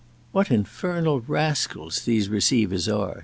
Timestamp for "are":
2.89-3.19